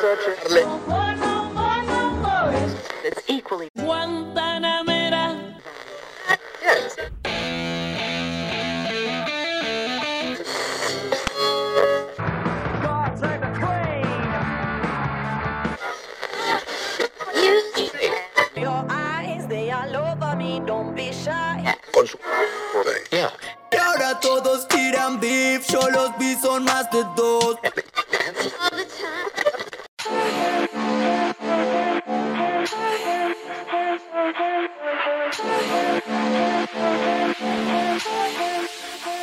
[0.00, 1.25] searching.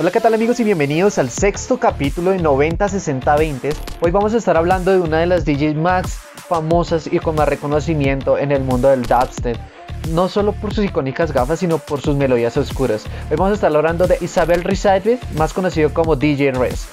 [0.00, 3.74] Hola, ¿qué tal amigos y bienvenidos al sexto capítulo de 90-60-20?
[4.00, 7.48] Hoy vamos a estar hablando de una de las DJs más famosas y con más
[7.48, 9.56] reconocimiento en el mundo del dubstep.
[10.10, 13.06] No solo por sus icónicas gafas, sino por sus melodías oscuras.
[13.28, 16.86] Hoy vamos a estar hablando de Isabel Rizadeh, más conocido como DJ Rez.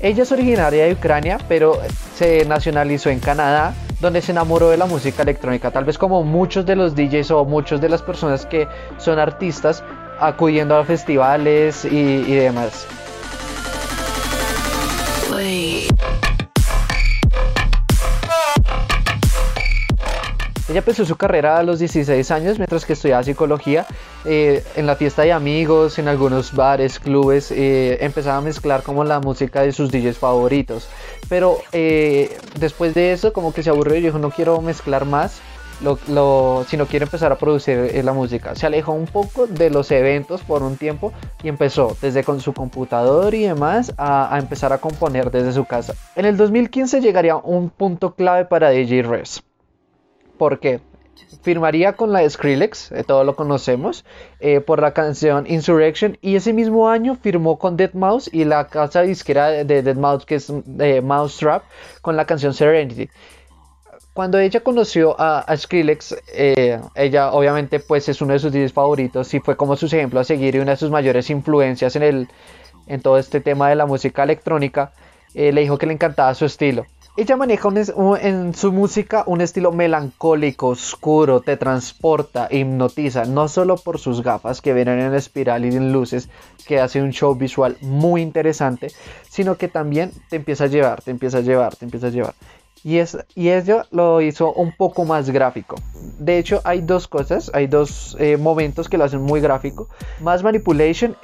[0.00, 1.78] Ella es originaria de Ucrania, pero
[2.16, 5.70] se nacionalizó en Canadá, donde se enamoró de la música electrónica.
[5.70, 8.66] Tal vez como muchos de los DJs o muchas de las personas que
[8.98, 9.84] son artistas,
[10.20, 12.86] acudiendo a festivales y, demás.
[20.70, 23.86] Ella empezó su carrera a los 16 años mientras que estudiaba psicología
[24.24, 29.02] eh, en la fiesta de amigos, en algunos bares, clubes, eh, empezaba a mezclar como
[29.02, 30.88] la música de sus DJs favoritos.
[31.28, 35.40] Pero eh, después de eso como que se aburrió y dijo no quiero mezclar más,
[35.82, 38.54] lo, lo, sino quiero empezar a producir eh, la música.
[38.54, 42.52] Se alejó un poco de los eventos por un tiempo y empezó desde con su
[42.52, 45.94] computador y demás a, empezar a componer desde su casa.
[46.16, 49.42] En el 2015 llegaría un punto clave para DJ Res.
[50.38, 50.80] ¿Por qué?
[51.42, 54.04] Firmaría con la Skrillex, eh, todos lo conocemos,
[54.40, 58.66] eh, por la canción Insurrection y ese mismo año firmó con Dead Mouse y la
[58.66, 61.62] casa disquera de, de Dead Mouse que es eh, Mousetrap
[62.00, 63.08] con la canción Serenity.
[64.12, 68.72] Cuando ella conoció a, a Skrillex, eh, ella obviamente pues es uno de sus DJs
[68.72, 72.02] favoritos y fue como su ejemplo a seguir y una de sus mayores influencias en,
[72.02, 72.28] el,
[72.86, 74.92] en todo este tema de la música electrónica,
[75.34, 76.86] eh, le dijo que le encantaba su estilo.
[77.16, 83.46] Ella maneja un, un, en su música un estilo melancólico, oscuro, te transporta, hipnotiza, no
[83.48, 86.28] solo por sus gafas que vienen en espiral y en luces,
[86.66, 88.92] que hace un show visual muy interesante,
[89.28, 92.34] sino que también te empieza a llevar, te empieza a llevar, te empieza a llevar.
[92.82, 95.76] Y, es, y ella lo hizo un poco más gráfico.
[96.18, 99.88] De hecho, hay dos cosas, hay dos eh, momentos que lo hacen muy gráfico.
[100.20, 101.16] Más Manipulation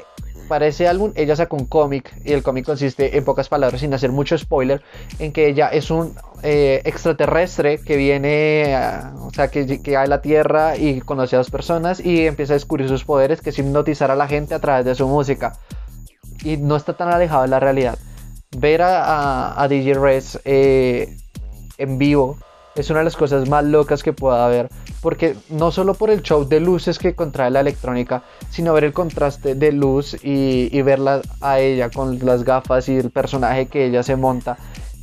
[0.46, 3.92] para ese álbum ella sacó un cómic y el cómic consiste en pocas palabras sin
[3.94, 4.82] hacer mucho spoiler
[5.18, 10.06] en que ella es un eh, extraterrestre que viene a, o sea que, que a
[10.06, 13.58] la tierra y conoce a dos personas y empieza a descubrir sus poderes que es
[13.58, 15.58] hipnotizar a la gente a través de su música
[16.44, 17.98] y no está tan alejado de la realidad
[18.56, 21.16] ver a, a, a DJ Rez eh,
[21.78, 22.38] en vivo
[22.76, 24.68] es una de las cosas más locas que pueda haber,
[25.00, 28.92] porque no solo por el show de luces que contrae la electrónica, sino ver el
[28.92, 34.02] contraste de luz y, verla a ella con las gafas y el personaje que ella
[34.02, 34.58] se monta,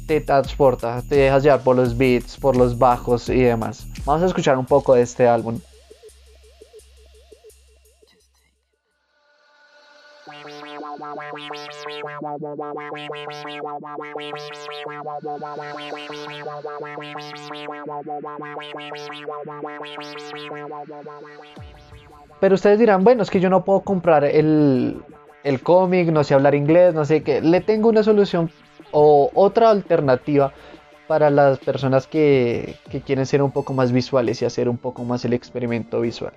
[0.08, 3.88] te transporta, te dejas llevar por los beats, por los bajos y demás.
[4.06, 5.60] Vamos a escuchar un poco de este álbum.
[22.40, 25.02] Pero ustedes dirán, bueno, es que yo no puedo comprar el,
[25.44, 27.42] el cómic, no sé hablar inglés, no sé qué.
[27.42, 28.50] Le tengo una solución
[28.92, 30.54] o otra alternativa
[31.08, 35.04] para las personas que, que quieren ser un poco más visuales y hacer un poco
[35.04, 36.34] más el experimento visual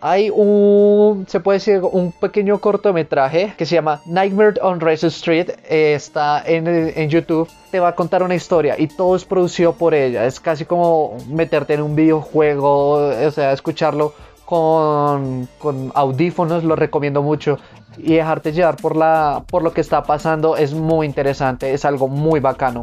[0.00, 5.50] hay un, se puede decir, un pequeño cortometraje que se llama Nightmare on Race Street.
[5.68, 7.48] Eh, está en, en, YouTube.
[7.70, 10.26] Te va a contar una historia y todo es producido por ella.
[10.26, 14.12] Es casi como meterte en un videojuego, o sea, escucharlo
[14.44, 16.62] con, con audífonos.
[16.64, 17.58] Lo recomiendo mucho.
[17.98, 21.72] Y dejarte llevar por, la, por lo que está pasando es muy interesante.
[21.72, 22.82] Es algo muy bacano.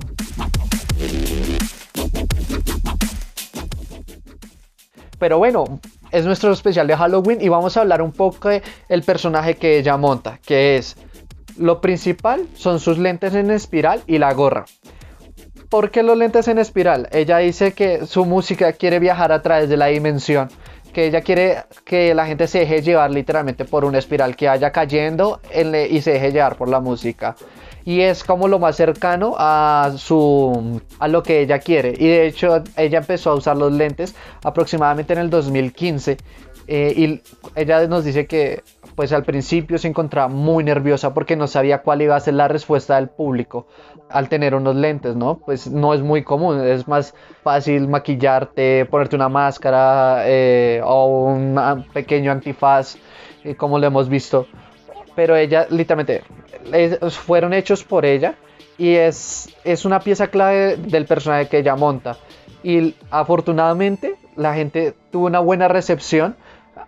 [5.19, 5.79] Pero bueno,
[6.13, 9.97] es nuestro especial de Halloween y vamos a hablar un poco del personaje que ella
[9.97, 10.95] monta, que es
[11.57, 14.65] lo principal son sus lentes en espiral y la gorra.
[15.69, 17.09] ¿Por qué los lentes en espiral?
[17.11, 20.49] Ella dice que su música quiere viajar a través de la dimensión,
[20.93, 24.71] que ella quiere que la gente se deje llevar literalmente por una espiral, que vaya
[24.71, 25.41] cayendo
[25.89, 27.35] y se deje llevar por la música
[27.85, 32.27] y es como lo más cercano a su a lo que ella quiere y de
[32.27, 36.17] hecho ella empezó a usar los lentes aproximadamente en el 2015
[36.67, 37.21] eh, y
[37.55, 38.63] ella nos dice que
[38.95, 42.47] pues al principio se encontraba muy nerviosa porque no sabía cuál iba a ser la
[42.47, 43.67] respuesta del público
[44.09, 45.39] al tener unos lentes, ¿no?
[45.39, 51.57] Pues no es muy común, es más fácil maquillarte, ponerte una máscara eh, o un
[51.57, 52.95] ah, pequeño antifaz,
[53.43, 54.45] eh, como lo hemos visto.
[55.15, 56.23] Pero ella, literalmente,
[57.17, 58.35] fueron hechos por ella
[58.77, 62.17] y es, es una pieza clave del personaje que ella monta.
[62.63, 66.35] Y afortunadamente la gente tuvo una buena recepción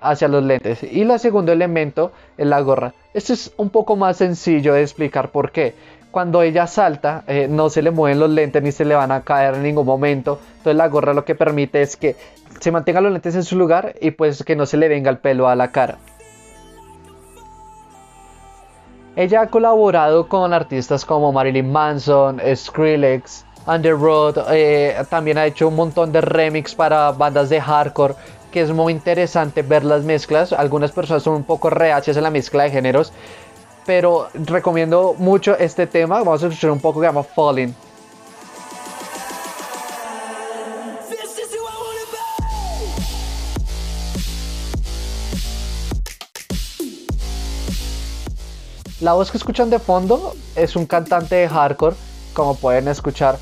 [0.01, 0.83] hacia los lentes.
[0.83, 2.93] Y el segundo elemento es la gorra.
[3.13, 5.73] Esto es un poco más sencillo de explicar por qué.
[6.11, 9.21] Cuando ella salta, eh, no se le mueven los lentes ni se le van a
[9.21, 10.39] caer en ningún momento.
[10.57, 12.15] Entonces la gorra lo que permite es que
[12.59, 15.17] se mantengan los lentes en su lugar y pues que no se le venga el
[15.17, 15.97] pelo a la cara.
[19.15, 25.75] Ella ha colaborado con artistas como Marilyn Manson, Skrillex, Underworld, eh, también ha hecho un
[25.75, 28.15] montón de remix para bandas de hardcore,
[28.51, 30.51] que es muy interesante ver las mezclas.
[30.51, 33.13] Algunas personas son un poco reacias en la mezcla de géneros,
[33.85, 36.19] pero recomiendo mucho este tema.
[36.19, 37.73] Vamos a escuchar un poco que se llama Falling.
[49.05, 51.95] La voz que escuchan de fondo es un cantante de hardcore,
[52.33, 53.37] como pueden escuchar.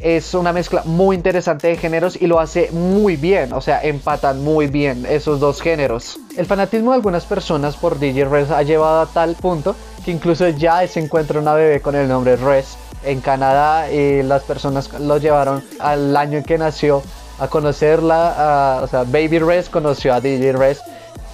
[0.00, 4.42] Es una mezcla muy interesante de géneros y lo hace muy bien, o sea, empatan
[4.42, 6.16] muy bien esos dos géneros.
[6.38, 9.76] El fanatismo de algunas personas por DJ Res ha llevado a tal punto
[10.06, 14.42] que incluso ya se encuentra una bebé con el nombre Res en Canadá y las
[14.44, 17.02] personas lo llevaron al año en que nació
[17.38, 20.80] a conocerla, a- o sea, Baby Res conoció a DJ Res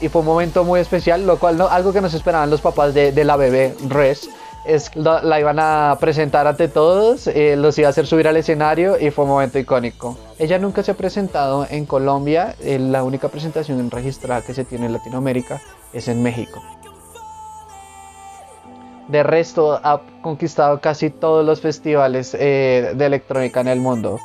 [0.04, 2.92] y fue un momento muy especial, lo cual no, algo que nos esperaban los papás
[2.92, 4.28] de, de la bebé Res
[4.66, 8.36] es la, la iban a presentar ante todos, eh, los iba a hacer subir al
[8.36, 10.16] escenario y fue un momento icónico.
[10.38, 14.86] Ella nunca se ha presentado en Colombia, eh, la única presentación registrada que se tiene
[14.86, 15.62] en Latinoamérica
[15.92, 16.62] es en México.
[19.08, 24.18] De resto, ha conquistado casi todos los festivales eh, de electrónica en el mundo.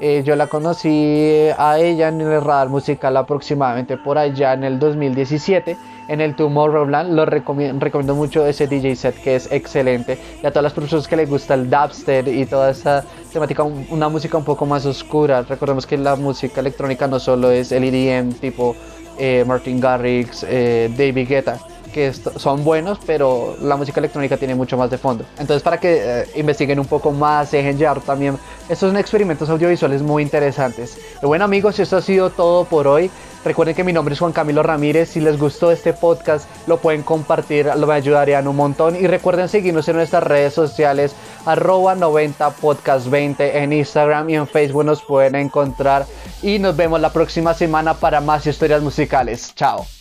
[0.00, 4.78] Eh, yo la conocí a ella en el radar musical aproximadamente por allá en el
[4.78, 5.76] 2017
[6.08, 7.12] en el Tomorrowland.
[7.14, 10.18] Lo recomi- recomiendo mucho ese DJ set que es excelente.
[10.42, 13.86] Y a todas las personas que les gusta el dubstep y toda esa temática, un-
[13.90, 15.42] una música un poco más oscura.
[15.42, 18.74] Recordemos que la música electrónica no solo es el EDM tipo
[19.18, 21.58] eh, Martin Garrix, eh, David Guetta
[21.90, 25.24] que son buenos, pero la música electrónica tiene mucho más de fondo.
[25.38, 28.38] Entonces, para que eh, investiguen un poco más, dejen llevar también.
[28.68, 30.98] Estos son experimentos audiovisuales muy interesantes.
[31.22, 33.10] Y bueno, amigos, esto ha sido todo por hoy.
[33.44, 35.10] Recuerden que mi nombre es Juan Camilo Ramírez.
[35.10, 38.96] Si les gustó este podcast, lo pueden compartir, lo me ayudarían un montón.
[38.96, 41.14] Y recuerden seguirnos en nuestras redes sociales,
[41.46, 46.06] arroba 90 podcast 20 en Instagram y en Facebook nos pueden encontrar.
[46.42, 49.54] Y nos vemos la próxima semana para más historias musicales.
[49.54, 49.99] Chao.